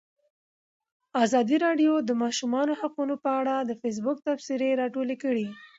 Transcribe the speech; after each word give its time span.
ازادي 1.23 1.57
راډیو 1.65 1.93
د 2.01 2.05
د 2.09 2.11
ماشومانو 2.23 2.73
حقونه 2.81 3.15
په 3.23 3.29
اړه 3.39 3.55
د 3.59 3.71
فیسبوک 3.81 4.17
تبصرې 4.27 4.69
راټولې 4.81 5.15
کړي. 5.23 5.47